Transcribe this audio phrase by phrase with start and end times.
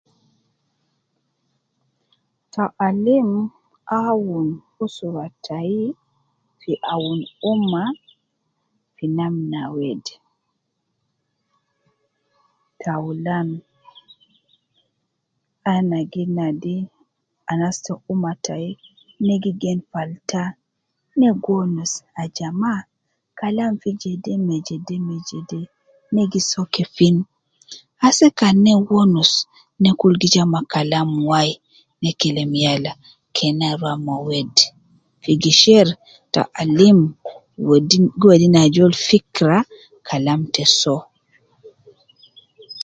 [2.53, 3.29] Ta alim
[4.05, 4.47] awun
[4.85, 5.73] usra tai
[6.59, 7.19] fi awun
[7.51, 7.83] umma
[8.95, 10.13] fi namna wede,
[12.81, 13.47] taulan,
[15.73, 16.75] ana gi nadi
[17.51, 18.65] anas te umma tai
[19.25, 20.43] ne gi gai falta,
[21.19, 21.91] ne gi wonus
[22.23, 22.73] ajama
[23.39, 25.59] kalam fi jede me jede me jede,
[26.13, 27.15] ne gi soo kefin,
[28.07, 29.31] ase kan ne gi wonus
[29.81, 31.51] ,ne kul gi ja ma Kalam wai,
[32.01, 32.91] ne kelem yala
[33.37, 34.63] ,kena rua me wede
[35.23, 35.93] fi gisheri
[36.33, 36.99] ta alim
[37.67, 37.97] we gi
[38.29, 39.57] wedi ne ajol fikra
[40.07, 41.01] kalam te soo